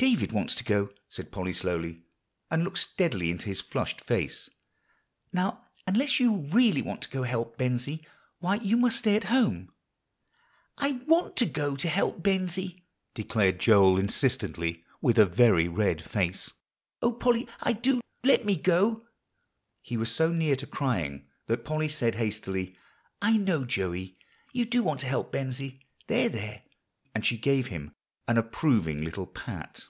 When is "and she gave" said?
27.16-27.66